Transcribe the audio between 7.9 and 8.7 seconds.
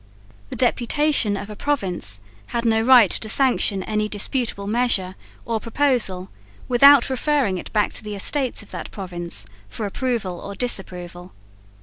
to the Estates